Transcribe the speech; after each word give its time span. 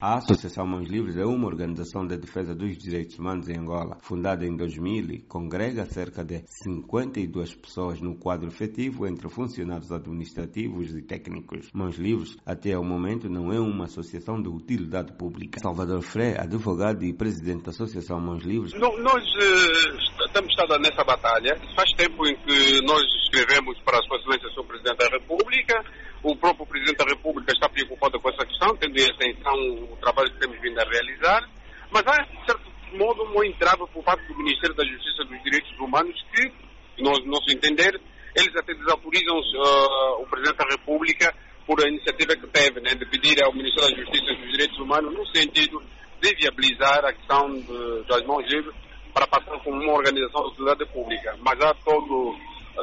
A 0.00 0.18
Associação 0.18 0.64
Mãos 0.64 0.88
Livres 0.88 1.16
é 1.16 1.24
uma 1.24 1.48
organização 1.48 2.06
de 2.06 2.16
defesa 2.16 2.54
dos 2.54 2.78
direitos 2.78 3.18
humanos 3.18 3.48
em 3.48 3.58
Angola. 3.58 3.98
Fundada 4.00 4.46
em 4.46 4.56
2000, 4.56 5.10
e 5.10 5.18
congrega 5.22 5.84
cerca 5.86 6.24
de 6.24 6.44
52 6.46 7.56
pessoas 7.56 8.00
no 8.00 8.14
quadro 8.14 8.46
efetivo 8.46 9.08
entre 9.08 9.28
funcionários 9.28 9.90
administrativos 9.90 10.94
e 10.94 11.02
técnicos. 11.02 11.72
Mãos 11.74 11.98
Livres, 11.98 12.36
até 12.46 12.78
o 12.78 12.84
momento, 12.84 13.28
não 13.28 13.52
é 13.52 13.58
uma 13.58 13.86
associação 13.86 14.40
de 14.40 14.48
utilidade 14.48 15.14
pública. 15.14 15.58
Salvador 15.58 16.00
Fré, 16.00 16.40
advogado 16.40 17.02
e 17.02 17.12
presidente 17.12 17.64
da 17.64 17.70
Associação 17.70 18.20
Mãos 18.20 18.44
Livres. 18.44 18.74
Nós 18.74 18.94
uh, 18.94 20.26
estamos 20.26 20.54
nessa 20.80 21.02
batalha. 21.02 21.60
Faz 21.74 21.90
tempo 21.94 22.24
em 22.24 22.36
que 22.36 22.80
nós 22.86 23.02
escrevemos 23.24 23.76
para 23.80 23.98
a 23.98 24.02
Sua 24.04 24.16
Excelência, 24.18 24.48
Sr. 24.50 24.64
Presidente 24.64 24.98
da 24.98 25.08
República. 25.08 25.84
O 26.22 26.36
próprio 26.36 26.66
Presidente 26.66 26.98
da 26.98 27.04
República 27.04 27.52
está 27.52 27.68
questão, 28.68 28.76
tendo 28.76 28.98
em 28.98 29.10
atenção 29.10 29.54
o 29.92 29.96
trabalho 29.96 30.30
que 30.32 30.40
temos 30.40 30.60
vindo 30.60 30.78
a 30.80 30.84
realizar, 30.84 31.48
mas 31.90 32.02
há, 32.06 32.22
de 32.22 32.46
certo 32.46 32.70
modo, 32.96 33.24
um 33.24 33.44
entrave 33.44 33.86
por 33.92 34.02
parte 34.04 34.26
do 34.26 34.36
Ministério 34.36 34.74
da 34.74 34.84
Justiça 34.84 35.24
dos 35.24 35.42
Direitos 35.42 35.78
Humanos 35.78 36.14
que, 36.34 36.52
no 37.02 37.12
nosso 37.26 37.50
entender, 37.50 38.00
eles 38.34 38.54
até 38.56 38.74
desautorizam 38.74 39.38
uh, 39.38 40.22
o 40.22 40.26
Presidente 40.26 40.58
da 40.58 40.66
República 40.70 41.34
por 41.66 41.82
a 41.84 41.88
iniciativa 41.88 42.34
que 42.36 42.46
teve 42.48 42.80
né, 42.80 42.94
de 42.94 43.06
pedir 43.06 43.42
ao 43.42 43.52
Ministério 43.52 43.90
da 43.90 44.02
Justiça 44.02 44.34
dos 44.34 44.50
Direitos 44.50 44.78
Humanos 44.78 45.14
no 45.14 45.26
sentido 45.26 45.82
de 46.20 46.34
viabilizar 46.34 47.04
a 47.04 47.12
questão 47.12 47.50
de, 47.52 48.04
das 48.08 48.24
mãos 48.24 48.44
livres 48.50 48.74
para 49.12 49.26
passar 49.26 49.58
como 49.60 49.82
uma 49.82 49.92
organização 49.92 50.42
de 50.42 50.48
utilidade 50.52 50.86
pública. 50.86 51.36
Mas 51.40 51.60
há 51.60 51.74
todo 51.84 52.36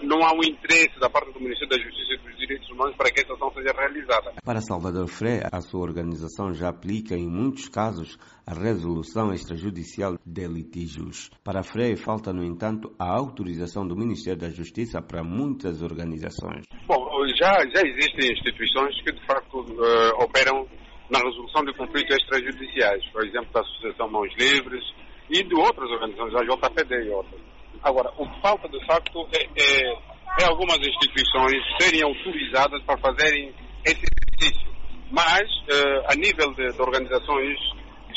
não 0.04 0.24
há 0.24 0.34
um 0.34 0.44
interesse 0.44 1.00
da 1.00 1.10
parte 1.10 1.32
do 1.32 1.40
Ministério 1.40 1.70
da 1.70 1.82
Justiça 1.82 2.14
e 2.14 2.18
dos 2.18 2.35
Direitos 2.46 2.70
Humanos 2.70 2.96
para 2.96 3.12
que 3.12 3.22
essa 3.22 3.34
ação 3.34 3.52
seja 3.54 3.74
realizada. 3.76 4.34
Para 4.44 4.62
Salvador 4.62 5.08
Fré, 5.08 5.42
a 5.52 5.62
sua 5.62 5.82
organização 5.82 6.54
já 6.54 6.70
aplica 6.70 7.16
em 7.16 7.28
muitos 7.28 7.68
casos 7.68 8.18
a 8.46 8.54
resolução 8.54 9.34
extrajudicial 9.34 10.18
de 10.26 10.48
litígios. 10.48 11.30
Para 11.44 11.64
Frei, 11.64 11.96
falta, 11.96 12.32
no 12.32 12.44
entanto, 12.44 12.94
a 13.00 13.12
autorização 13.12 13.88
do 13.88 13.96
Ministério 13.96 14.40
da 14.40 14.50
Justiça 14.50 15.02
para 15.02 15.24
muitas 15.24 15.82
organizações. 15.82 16.66
Bom, 16.88 17.06
já, 17.36 17.52
já 17.74 17.82
existem 17.84 18.32
instituições 18.32 18.96
que, 19.02 19.12
de 19.12 19.26
facto, 19.26 19.60
uh, 19.60 20.24
operam 20.24 20.68
na 21.10 21.20
resolução 21.20 21.64
de 21.66 21.74
conflitos 21.74 22.16
extrajudiciais, 22.18 23.04
por 23.12 23.26
exemplo, 23.26 23.52
da 23.54 23.62
Associação 23.62 24.10
Mãos 24.10 24.32
Livres 24.38 24.84
e 25.30 25.44
de 25.44 25.56
outras 25.56 25.90
organizações, 25.90 26.36
a 26.36 26.44
JPD 26.44 27.06
e 27.06 27.10
outras. 27.10 27.42
Agora, 27.84 28.12
o 28.18 28.28
que 28.28 28.42
falta 28.42 28.68
de 28.70 28.84
facto 28.86 29.28
é, 29.34 29.44
é 29.44 30.15
algumas 30.44 30.78
instituições 30.78 31.62
serem 31.80 32.04
autorizadas 32.04 32.84
para 32.84 32.98
fazerem 32.98 33.54
esse 33.86 34.02
exercício. 34.04 34.70
Mas, 35.12 35.44
uh, 35.44 36.12
a 36.12 36.16
nível 36.16 36.54
de, 36.54 36.74
de, 36.74 36.82
organizações, 36.82 37.58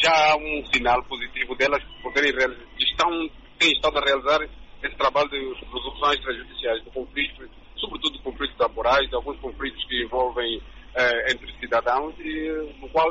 já 0.02 0.32
há 0.32 0.36
um 0.36 0.64
sinal 0.72 1.02
positivo 1.04 1.54
delas 1.54 1.82
poderem 2.02 2.32
realizar, 2.32 2.64
estão, 2.78 3.30
têm 3.58 3.72
estado 3.72 3.98
a 3.98 4.04
realizar 4.04 4.48
esse 4.82 4.96
trabalho 4.96 5.28
de 5.28 5.38
resolução 5.64 6.12
extrajudiciais 6.12 6.82
de 6.84 6.90
conflitos, 6.90 7.48
sobretudo 7.76 8.16
de 8.16 8.22
conflitos 8.22 8.58
laborais, 8.58 9.12
alguns 9.12 9.38
conflitos 9.38 9.84
que 9.84 10.02
envolvem 10.02 10.58
uh, 10.58 11.32
entre 11.32 11.52
cidadãos, 11.60 12.14
e 12.18 12.74
no 12.80 12.88
qual 12.88 13.08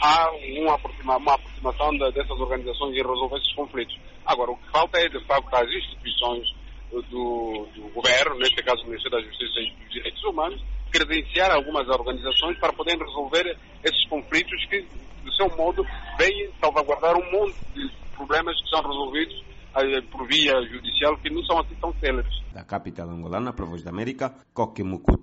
há 0.00 0.30
uma, 0.60 0.74
aproxima, 0.74 1.16
uma 1.16 1.34
aproximação 1.34 1.90
de, 1.90 2.12
dessas 2.12 2.38
organizações 2.38 2.94
em 2.94 3.02
resolver 3.02 3.36
esses 3.36 3.54
conflitos. 3.54 3.98
Agora, 4.24 4.52
o 4.52 4.56
que 4.56 4.70
falta 4.70 4.98
é, 4.98 5.08
de 5.08 5.24
facto, 5.26 5.54
as 5.54 5.68
instituições 5.68 6.57
do, 6.90 7.66
do 7.74 7.88
governo, 7.94 8.38
neste 8.38 8.62
caso 8.62 8.82
o 8.82 8.86
Ministério 8.86 9.18
da 9.18 9.24
Justiça 9.24 9.60
e 9.60 9.70
dos 9.84 9.92
Direitos 9.92 10.24
Humanos, 10.24 10.64
credenciar 10.90 11.50
algumas 11.50 11.86
organizações 11.88 12.58
para 12.58 12.72
poderem 12.72 13.00
resolver 13.00 13.56
esses 13.84 14.08
conflitos 14.08 14.64
que, 14.66 14.86
do 15.24 15.32
seu 15.34 15.48
modo, 15.56 15.84
vêm 16.18 16.50
salvaguardar 16.60 17.16
um 17.16 17.30
monte 17.30 17.56
de 17.74 17.90
problemas 18.16 18.60
que 18.62 18.68
são 18.70 18.82
resolvidos 18.82 19.44
eh, 19.76 20.00
por 20.10 20.26
via 20.26 20.52
judicial 20.62 21.16
que 21.18 21.30
não 21.30 21.42
são 21.44 21.60
assim 21.60 21.74
tão 21.80 21.92
céleres. 22.00 22.32
Da 22.52 22.64
capital 22.64 23.08
angolana, 23.08 23.52
para 23.52 23.66
da 23.66 23.90
América, 23.90 24.34
Coque 24.52 24.82
Mucuta. 24.82 25.18